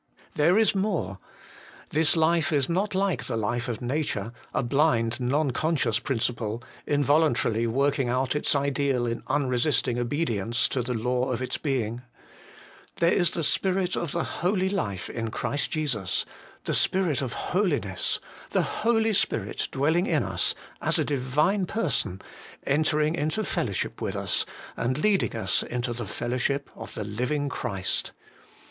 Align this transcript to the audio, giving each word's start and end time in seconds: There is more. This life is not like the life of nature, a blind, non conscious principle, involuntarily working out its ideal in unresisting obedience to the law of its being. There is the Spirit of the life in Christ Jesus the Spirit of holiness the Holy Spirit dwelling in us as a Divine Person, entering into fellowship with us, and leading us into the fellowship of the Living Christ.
There 0.33 0.57
is 0.57 0.73
more. 0.73 1.19
This 1.91 2.15
life 2.15 2.51
is 2.51 2.67
not 2.67 2.95
like 2.95 3.25
the 3.25 3.37
life 3.37 3.67
of 3.67 3.83
nature, 3.83 4.33
a 4.51 4.63
blind, 4.63 5.19
non 5.19 5.51
conscious 5.51 5.99
principle, 5.99 6.63
involuntarily 6.87 7.67
working 7.67 8.09
out 8.09 8.35
its 8.35 8.55
ideal 8.55 9.05
in 9.05 9.21
unresisting 9.27 9.99
obedience 9.99 10.67
to 10.69 10.81
the 10.81 10.95
law 10.95 11.31
of 11.31 11.39
its 11.39 11.59
being. 11.59 12.01
There 12.95 13.13
is 13.13 13.29
the 13.29 13.43
Spirit 13.43 13.95
of 13.95 14.13
the 14.13 14.55
life 14.73 15.07
in 15.07 15.29
Christ 15.29 15.69
Jesus 15.69 16.25
the 16.63 16.73
Spirit 16.73 17.21
of 17.21 17.33
holiness 17.53 18.19
the 18.49 18.63
Holy 18.81 19.13
Spirit 19.13 19.67
dwelling 19.71 20.07
in 20.07 20.23
us 20.23 20.55
as 20.81 20.97
a 20.97 21.05
Divine 21.05 21.67
Person, 21.67 22.23
entering 22.65 23.13
into 23.13 23.43
fellowship 23.43 24.01
with 24.01 24.15
us, 24.15 24.47
and 24.75 24.97
leading 24.97 25.35
us 25.35 25.61
into 25.61 25.93
the 25.93 26.07
fellowship 26.07 26.71
of 26.75 26.95
the 26.95 27.03
Living 27.03 27.49
Christ. 27.49 28.13